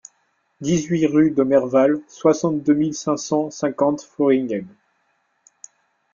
dix-huit 0.61 1.05
rue 1.05 1.29
d'Aumerval, 1.29 1.99
soixante-deux 2.07 2.73
mille 2.73 2.95
cinq 2.95 3.17
cent 3.17 3.51
cinquante 3.51 4.01
Floringhem 4.01 4.67